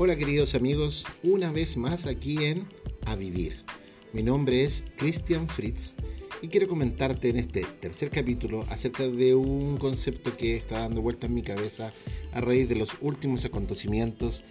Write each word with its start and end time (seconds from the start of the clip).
Hola 0.00 0.14
queridos 0.14 0.54
amigos, 0.54 1.06
una 1.24 1.50
vez 1.50 1.76
más 1.76 2.06
aquí 2.06 2.44
en 2.44 2.68
A 3.04 3.16
Vivir. 3.16 3.64
Mi 4.12 4.22
nombre 4.22 4.62
es 4.62 4.84
Christian 4.96 5.48
Fritz 5.48 5.96
y 6.40 6.46
quiero 6.46 6.68
comentarte 6.68 7.30
en 7.30 7.36
este 7.36 7.64
tercer 7.80 8.08
capítulo 8.08 8.64
acerca 8.68 9.08
de 9.08 9.34
un 9.34 9.76
concepto 9.76 10.36
que 10.36 10.54
está 10.54 10.78
dando 10.78 11.02
vuelta 11.02 11.26
en 11.26 11.34
mi 11.34 11.42
cabeza 11.42 11.92
a 12.30 12.40
raíz 12.40 12.68
de 12.68 12.76
los 12.76 12.96
últimos 13.00 13.44
acontecimientos 13.44 14.44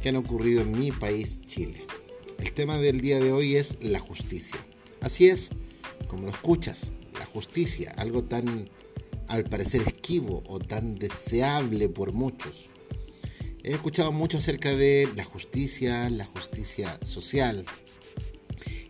que 0.00 0.08
han 0.08 0.16
ocurrido 0.16 0.62
en 0.62 0.72
mi 0.72 0.90
país, 0.90 1.42
Chile. 1.44 1.84
El 2.38 2.54
tema 2.54 2.78
del 2.78 2.98
día 3.02 3.20
de 3.20 3.30
hoy 3.30 3.56
es 3.56 3.76
la 3.82 3.98
justicia. 3.98 4.56
Así 5.02 5.28
es, 5.28 5.50
como 6.08 6.22
lo 6.22 6.30
escuchas, 6.30 6.94
la 7.18 7.26
justicia, 7.26 7.92
algo 7.98 8.24
tan 8.24 8.70
al 9.28 9.44
parecer 9.44 9.82
esquivo 9.82 10.42
o 10.46 10.60
tan 10.60 10.94
deseable 10.94 11.90
por 11.90 12.12
muchos. 12.14 12.70
He 13.64 13.72
escuchado 13.72 14.12
mucho 14.12 14.36
acerca 14.36 14.76
de 14.76 15.10
la 15.16 15.24
justicia, 15.24 16.10
la 16.10 16.26
justicia 16.26 17.00
social. 17.02 17.64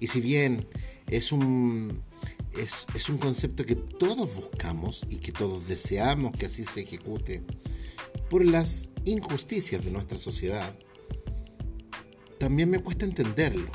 Y 0.01 0.09
si 0.09 0.21
bien 0.21 0.67
es 1.07 1.31
un, 1.31 2.03
es, 2.59 3.09
un 3.09 3.19
concepto 3.19 3.65
que 3.65 3.77
todos 3.77 4.35
buscamos 4.35 5.07
y 5.09 5.19
que 5.19 5.31
todos 5.31 5.69
deseamos 5.69 6.33
que 6.33 6.47
así 6.47 6.65
se 6.65 6.81
ejecute 6.81 7.45
por 8.29 8.45
las 8.45 8.91
injusticias 9.05 9.85
de 9.85 9.93
nuestra 9.93 10.19
sociedad, 10.19 10.77
también 12.41 12.69
me 12.69 12.81
cuesta 12.81 13.05
entenderlo. 13.05 13.71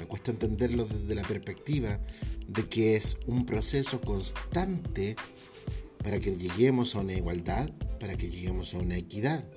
Me 0.00 0.06
cuesta 0.06 0.32
entenderlo 0.32 0.86
desde 0.86 1.14
la 1.14 1.22
perspectiva 1.22 2.00
de 2.48 2.68
que 2.68 2.96
es 2.96 3.16
un 3.28 3.46
proceso 3.46 4.00
constante 4.00 5.14
para 6.02 6.18
que 6.18 6.34
lleguemos 6.34 6.96
a 6.96 7.00
una 7.00 7.12
igualdad, 7.12 7.70
para 8.00 8.16
que 8.16 8.28
lleguemos 8.28 8.74
a 8.74 8.78
una 8.78 8.96
equidad. 8.96 9.48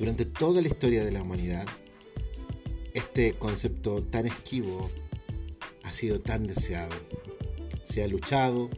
Durante 0.00 0.24
toda 0.24 0.62
la 0.62 0.68
historia 0.68 1.04
de 1.04 1.12
la 1.12 1.20
humanidad, 1.20 1.66
este 2.94 3.34
concepto 3.34 4.02
tan 4.02 4.26
esquivo 4.26 4.90
ha 5.84 5.92
sido 5.92 6.22
tan 6.22 6.46
deseado. 6.46 6.94
Se 7.82 8.02
ha 8.02 8.08
luchado, 8.08 8.70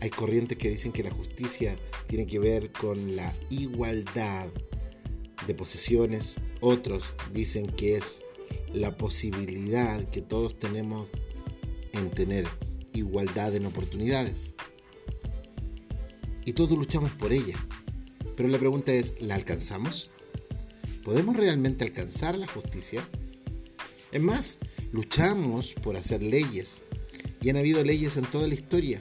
hay 0.00 0.10
corrientes 0.10 0.58
que 0.58 0.68
dicen 0.68 0.90
que 0.90 1.04
la 1.04 1.12
justicia 1.12 1.78
tiene 2.08 2.26
que 2.26 2.40
ver 2.40 2.72
con 2.72 3.14
la 3.14 3.32
igualdad 3.50 4.48
de 5.46 5.54
posesiones, 5.54 6.34
otros 6.60 7.04
dicen 7.32 7.64
que 7.64 7.94
es 7.94 8.24
la 8.72 8.96
posibilidad 8.96 10.02
que 10.10 10.22
todos 10.22 10.58
tenemos 10.58 11.12
en 11.92 12.10
tener 12.10 12.48
igualdad 12.94 13.54
en 13.54 13.64
oportunidades 13.64 14.56
y 16.44 16.52
todos 16.52 16.76
luchamos 16.76 17.12
por 17.12 17.32
ella. 17.32 17.64
Pero 18.36 18.48
la 18.48 18.58
pregunta 18.58 18.92
es, 18.92 19.22
¿la 19.22 19.36
alcanzamos? 19.36 20.10
¿Podemos 21.08 21.38
realmente 21.38 21.84
alcanzar 21.84 22.36
la 22.36 22.46
justicia? 22.46 23.02
Es 24.12 24.20
más, 24.20 24.58
luchamos 24.92 25.72
por 25.72 25.96
hacer 25.96 26.22
leyes 26.22 26.84
y 27.40 27.48
han 27.48 27.56
habido 27.56 27.82
leyes 27.82 28.18
en 28.18 28.26
toda 28.26 28.46
la 28.46 28.52
historia 28.52 29.00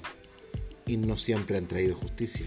y 0.86 0.95
no 0.95 1.17
siempre 1.17 1.58
han 1.58 1.67
traído 1.67 1.97
justicia. 1.97 2.45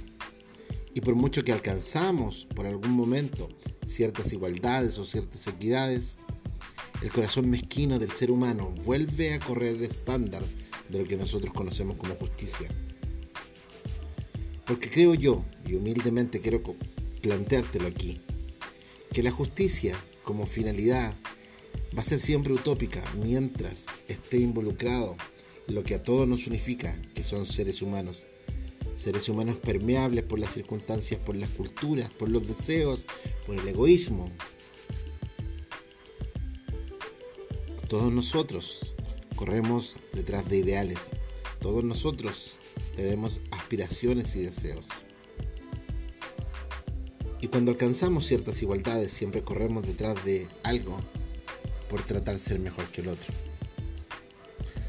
Y 0.94 1.02
por 1.02 1.14
mucho 1.14 1.44
que 1.44 1.52
alcanzamos 1.52 2.46
por 2.56 2.64
algún 2.64 2.92
momento 2.92 3.50
ciertas 3.84 4.32
igualdades 4.32 4.96
o 4.96 5.04
ciertas 5.04 5.46
equidades, 5.46 6.16
el 7.02 7.12
corazón 7.12 7.50
mezquino 7.50 7.98
del 7.98 8.12
ser 8.12 8.30
humano 8.30 8.70
vuelve 8.86 9.34
a 9.34 9.40
correr 9.40 9.76
el 9.76 9.82
estándar 9.82 10.42
de 10.88 11.00
lo 11.00 11.04
que 11.06 11.18
nosotros 11.18 11.52
conocemos 11.52 11.98
como 11.98 12.14
justicia. 12.14 12.66
Porque 14.64 14.88
creo 14.88 15.12
yo, 15.12 15.44
y 15.66 15.74
humildemente 15.74 16.40
quiero 16.40 16.62
planteártelo 17.20 17.88
aquí, 17.88 18.22
que 19.12 19.22
la 19.22 19.30
justicia 19.30 19.98
como 20.22 20.46
finalidad 20.46 21.14
va 21.96 22.02
a 22.02 22.04
ser 22.04 22.20
siempre 22.20 22.52
utópica 22.52 23.02
mientras 23.16 23.86
esté 24.08 24.38
involucrado 24.38 25.16
lo 25.66 25.84
que 25.84 25.94
a 25.94 26.02
todos 26.02 26.26
nos 26.26 26.46
unifica, 26.46 26.96
que 27.14 27.22
son 27.22 27.46
seres 27.46 27.82
humanos. 27.82 28.26
Seres 28.96 29.28
humanos 29.28 29.56
permeables 29.56 30.24
por 30.24 30.38
las 30.38 30.52
circunstancias, 30.52 31.20
por 31.20 31.34
las 31.34 31.50
culturas, 31.50 32.10
por 32.10 32.28
los 32.28 32.46
deseos, 32.46 33.06
por 33.46 33.56
el 33.56 33.66
egoísmo. 33.66 34.30
Todos 37.88 38.12
nosotros 38.12 38.94
corremos 39.36 40.00
detrás 40.12 40.48
de 40.48 40.58
ideales. 40.58 41.10
Todos 41.60 41.82
nosotros 41.82 42.52
tenemos 42.94 43.40
aspiraciones 43.50 44.36
y 44.36 44.42
deseos. 44.42 44.84
Cuando 47.50 47.72
alcanzamos 47.72 48.26
ciertas 48.26 48.62
igualdades 48.62 49.10
siempre 49.12 49.42
corremos 49.42 49.84
detrás 49.84 50.24
de 50.24 50.46
algo 50.62 51.00
por 51.88 52.04
tratar 52.04 52.34
de 52.34 52.40
ser 52.40 52.60
mejor 52.60 52.86
que 52.86 53.00
el 53.00 53.08
otro. 53.08 53.32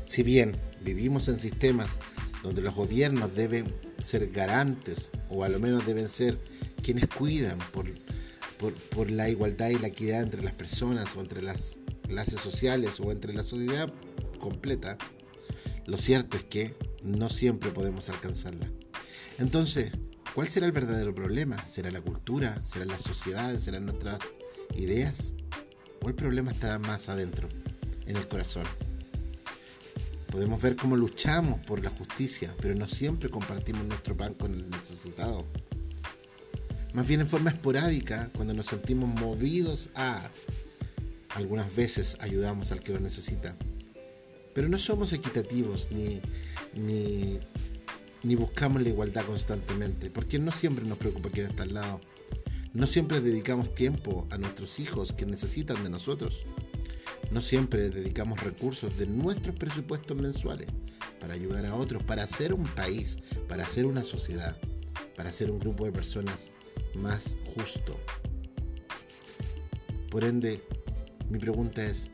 Si 0.05 0.21
bien 0.21 0.55
vivimos 0.81 1.27
en 1.27 1.39
sistemas 1.39 1.99
donde 2.43 2.61
los 2.61 2.75
gobiernos 2.75 3.33
deben 3.35 3.73
ser 3.97 4.29
garantes 4.29 5.09
o 5.29 5.43
a 5.43 5.49
lo 5.49 5.59
menos 5.59 5.87
deben 5.87 6.07
ser 6.07 6.37
quienes 6.83 7.07
cuidan 7.07 7.57
por, 7.71 7.85
por, 8.59 8.73
por 8.73 9.09
la 9.09 9.27
igualdad 9.27 9.69
y 9.69 9.79
la 9.79 9.87
equidad 9.87 10.21
entre 10.21 10.43
las 10.43 10.53
personas 10.53 11.15
o 11.15 11.21
entre 11.21 11.41
las 11.41 11.79
clases 12.07 12.41
sociales 12.41 12.99
o 12.99 13.11
entre 13.11 13.33
la 13.33 13.41
sociedad 13.41 13.91
completa, 14.39 14.99
lo 15.87 15.97
cierto 15.97 16.37
es 16.37 16.43
que 16.43 16.75
no 17.05 17.29
siempre 17.29 17.71
podemos 17.71 18.09
alcanzarla. 18.09 18.69
Entonces, 19.39 19.91
¿cuál 20.33 20.47
será 20.47 20.65
el 20.65 20.71
verdadero 20.71 21.13
problema? 21.13 21.65
¿Será 21.65 21.91
la 21.91 22.01
cultura? 22.01 22.63
¿Será 22.63 22.85
las 22.85 23.01
sociedades? 23.01 23.63
¿Serán 23.63 23.85
nuestras 23.85 24.19
ideas? 24.75 25.33
¿O 26.01 26.09
el 26.09 26.15
problema 26.15 26.51
estará 26.51 26.79
más 26.79 27.09
adentro, 27.09 27.47
en 28.05 28.17
el 28.17 28.27
corazón? 28.27 28.65
Podemos 30.31 30.61
ver 30.61 30.75
cómo 30.75 30.95
luchamos 30.95 31.59
por 31.61 31.83
la 31.83 31.89
justicia, 31.89 32.53
pero 32.61 32.73
no 32.73 32.87
siempre 32.87 33.29
compartimos 33.29 33.85
nuestro 33.85 34.15
pan 34.15 34.33
con 34.33 34.53
el 34.53 34.69
necesitado. 34.69 35.45
Más 36.93 37.07
bien 37.07 37.21
en 37.21 37.27
forma 37.27 37.51
esporádica, 37.51 38.29
cuando 38.33 38.53
nos 38.53 38.67
sentimos 38.67 39.09
movidos 39.09 39.89
a, 39.95 40.29
algunas 41.29 41.75
veces 41.75 42.17
ayudamos 42.21 42.71
al 42.71 42.81
que 42.81 42.93
lo 42.93 42.99
necesita. 42.99 43.55
Pero 44.53 44.67
no 44.67 44.77
somos 44.77 45.13
equitativos 45.13 45.91
ni 45.91 46.21
ni, 46.73 47.39
ni 48.23 48.35
buscamos 48.35 48.81
la 48.81 48.89
igualdad 48.89 49.25
constantemente, 49.25 50.09
porque 50.09 50.39
no 50.39 50.51
siempre 50.51 50.85
nos 50.85 50.97
preocupa 50.97 51.29
quién 51.29 51.47
está 51.47 51.63
al 51.63 51.73
lado. 51.73 52.01
No 52.73 52.87
siempre 52.87 53.19
dedicamos 53.19 53.75
tiempo 53.75 54.27
a 54.31 54.37
nuestros 54.37 54.79
hijos 54.79 55.11
que 55.11 55.25
necesitan 55.25 55.83
de 55.83 55.89
nosotros. 55.89 56.45
No 57.31 57.41
siempre 57.41 57.89
dedicamos 57.89 58.39
recursos 58.41 58.97
de 58.97 59.07
nuestros 59.07 59.55
presupuestos 59.55 60.17
mensuales 60.17 60.67
para 61.19 61.33
ayudar 61.33 61.65
a 61.65 61.75
otros, 61.75 62.03
para 62.03 62.23
hacer 62.23 62.53
un 62.53 62.65
país, 62.67 63.19
para 63.47 63.63
hacer 63.63 63.85
una 63.85 64.03
sociedad, 64.03 64.57
para 65.15 65.29
hacer 65.29 65.51
un 65.51 65.59
grupo 65.59 65.85
de 65.85 65.91
personas 65.91 66.53
más 66.95 67.37
justo. 67.55 67.99
Por 70.09 70.23
ende, 70.23 70.63
mi 71.29 71.39
pregunta 71.39 71.85
es, 71.85 72.11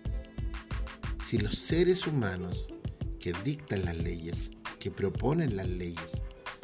si 1.23 1.39
los 1.39 1.55
seres 1.55 2.05
humanos 2.05 2.69
que 3.19 3.33
dictan 3.43 3.85
las 3.85 3.97
leyes, 3.97 4.51
que 4.79 4.91
proponen 4.91 5.55
las 5.55 5.69
leyes, 5.69 6.23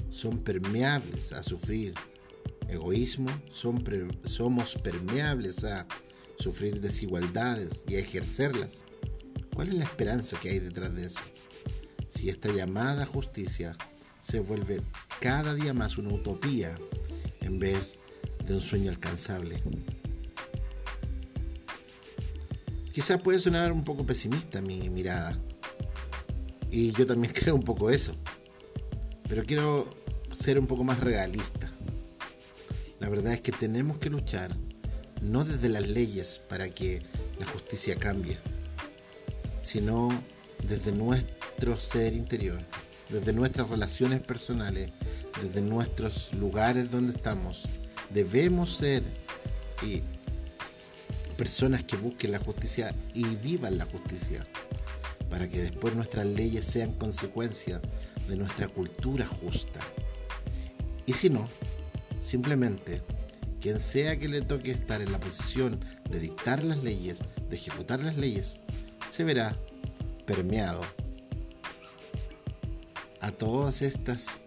son 0.09 0.39
permeables 0.39 1.33
a 1.33 1.43
sufrir 1.43 1.93
egoísmo, 2.67 3.29
son 3.49 3.83
somos 4.25 4.75
permeables 4.77 5.63
a 5.63 5.87
sufrir 6.37 6.81
desigualdades 6.81 7.83
y 7.87 7.95
a 7.95 7.99
ejercerlas. 7.99 8.85
¿Cuál 9.53 9.69
es 9.69 9.73
la 9.75 9.83
esperanza 9.85 10.39
que 10.39 10.49
hay 10.49 10.59
detrás 10.59 10.93
de 10.95 11.05
eso? 11.05 11.21
Si 12.07 12.29
esta 12.29 12.51
llamada 12.51 13.05
justicia 13.05 13.75
se 14.21 14.39
vuelve 14.39 14.81
cada 15.19 15.53
día 15.53 15.73
más 15.73 15.97
una 15.97 16.09
utopía 16.09 16.77
en 17.41 17.59
vez 17.59 17.99
de 18.45 18.55
un 18.55 18.61
sueño 18.61 18.89
alcanzable. 18.89 19.61
Quizás 22.93 23.21
puede 23.21 23.39
sonar 23.39 23.71
un 23.71 23.83
poco 23.83 24.05
pesimista 24.05 24.61
mi 24.61 24.89
mirada, 24.89 25.37
y 26.73 26.91
yo 26.91 27.05
también 27.05 27.31
creo 27.39 27.55
un 27.55 27.63
poco 27.63 27.89
eso. 27.91 28.15
Pero 29.29 29.45
quiero 29.45 29.85
ser 30.31 30.57
un 30.57 30.67
poco 30.67 30.83
más 30.83 30.99
realista. 30.99 31.71
La 32.99 33.09
verdad 33.09 33.33
es 33.33 33.41
que 33.41 33.51
tenemos 33.51 33.99
que 33.99 34.09
luchar 34.09 34.55
no 35.21 35.43
desde 35.43 35.69
las 35.69 35.87
leyes 35.87 36.41
para 36.49 36.69
que 36.69 37.01
la 37.39 37.45
justicia 37.45 37.95
cambie, 37.95 38.37
sino 39.61 40.09
desde 40.67 40.91
nuestro 40.91 41.77
ser 41.77 42.13
interior, 42.13 42.59
desde 43.09 43.33
nuestras 43.33 43.69
relaciones 43.69 44.21
personales, 44.21 44.89
desde 45.41 45.61
nuestros 45.61 46.33
lugares 46.33 46.91
donde 46.91 47.13
estamos. 47.13 47.65
Debemos 48.09 48.71
ser 48.71 49.03
personas 51.37 51.83
que 51.83 51.97
busquen 51.97 52.31
la 52.31 52.39
justicia 52.39 52.93
y 53.13 53.23
vivan 53.35 53.77
la 53.77 53.85
justicia 53.85 54.47
para 55.33 55.47
que 55.47 55.63
después 55.63 55.95
nuestras 55.95 56.27
leyes 56.27 56.63
sean 56.63 56.93
consecuencia 56.93 57.81
de 58.27 58.35
nuestra 58.35 58.67
cultura 58.67 59.25
justa. 59.25 59.79
Y 61.07 61.13
si 61.13 61.31
no, 61.31 61.49
simplemente 62.21 63.01
quien 63.59 63.79
sea 63.79 64.19
que 64.19 64.27
le 64.27 64.43
toque 64.43 64.69
estar 64.69 65.01
en 65.01 65.11
la 65.11 65.19
posición 65.19 65.79
de 66.07 66.19
dictar 66.19 66.63
las 66.63 66.83
leyes, 66.83 67.21
de 67.49 67.55
ejecutar 67.55 67.99
las 67.99 68.15
leyes, 68.15 68.59
se 69.07 69.23
verá 69.23 69.57
permeado 70.27 70.83
a 73.19 73.31
todas 73.31 73.81
estas 73.81 74.43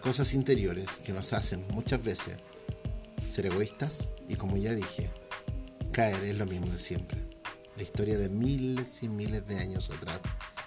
cosas 0.00 0.34
interiores 0.34 0.88
que 1.04 1.12
nos 1.12 1.32
hacen 1.34 1.64
muchas 1.70 2.02
veces 2.02 2.34
ser 3.28 3.46
egoístas 3.46 4.08
y 4.28 4.34
como 4.34 4.56
ya 4.56 4.74
dije, 4.74 5.08
caer 5.92 6.24
es 6.24 6.36
lo 6.36 6.46
mismo 6.46 6.66
de 6.66 6.80
siempre. 6.80 7.19
La 7.80 7.84
historia 7.84 8.18
de 8.18 8.28
miles 8.28 9.02
y 9.02 9.08
miles 9.08 9.48
de 9.48 9.56
años 9.56 9.88
atrás 9.88 10.20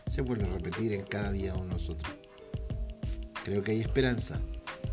se 0.08 0.24
vuelve 0.24 0.48
a 0.48 0.50
repetir 0.50 0.94
en 0.94 1.04
cada 1.04 1.32
día 1.32 1.54
de 1.54 1.62
nosotros. 1.62 2.12
Creo 3.44 3.62
que 3.62 3.70
hay 3.70 3.82
esperanza 3.82 4.42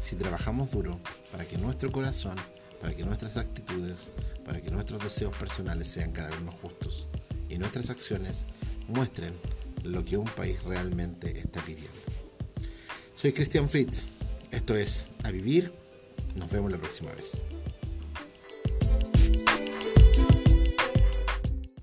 si 0.01 0.17
trabajamos 0.17 0.71
duro 0.71 1.01
para 1.33 1.47
que 1.47 1.57
nuestro 1.57 1.91
corazón, 1.91 2.37
para 2.79 2.95
que 2.95 3.05
nuestras 3.05 3.39
actitudes, 3.39 4.13
para 4.45 4.61
que 4.61 4.71
nuestros 4.71 5.03
deseos 5.03 5.35
personales 5.35 5.89
sean 5.89 6.13
cada 6.13 6.29
vez 6.29 6.43
más 6.43 6.57
justos 6.57 7.09
y 7.49 7.57
nuestras 7.57 7.89
acciones 7.89 8.47
muestren 8.87 9.33
lo 9.83 10.05
que 10.05 10.19
un 10.19 10.29
país 10.29 10.63
realmente 10.65 11.39
está 11.39 11.65
pidiendo. 11.65 11.89
Soy 13.15 13.33
Cristian 13.33 13.67
Fritz, 13.67 14.09
esto 14.51 14.77
es 14.77 15.09
A 15.23 15.31
Vivir, 15.31 15.73
nos 16.35 16.51
vemos 16.51 16.71
la 16.71 16.77
próxima 16.77 17.15
vez. 17.15 17.45